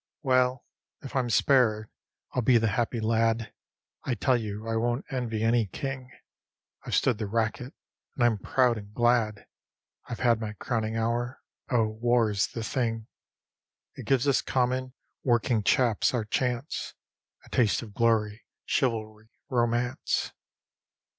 Well, 0.23 0.65
if 1.03 1.15
I'm 1.15 1.29
spared 1.29 1.87
I'll 2.33 2.41
be 2.41 2.57
the 2.57 2.69
happy 2.69 2.99
lad. 2.99 3.53
I 4.03 4.15
tell 4.15 4.35
you 4.35 4.67
I 4.67 4.75
won't 4.75 5.05
envy 5.11 5.43
any 5.43 5.67
king. 5.67 6.09
I've 6.83 6.95
stood 6.95 7.19
the 7.19 7.27
racket, 7.27 7.75
and 8.15 8.23
I'm 8.23 8.39
proud 8.39 8.79
and 8.79 8.95
glad; 8.95 9.45
I've 10.09 10.21
had 10.21 10.41
my 10.41 10.53
crowning 10.53 10.97
hour. 10.97 11.43
Oh, 11.69 11.85
War's 11.85 12.47
the 12.47 12.63
thing! 12.63 13.09
It 13.93 14.07
gives 14.07 14.27
us 14.27 14.41
common, 14.41 14.93
working 15.23 15.61
chaps 15.61 16.15
our 16.15 16.25
chance, 16.25 16.95
A 17.45 17.49
taste 17.49 17.83
of 17.83 17.93
glory, 17.93 18.41
chivalry, 18.65 19.29
romance. 19.49 20.31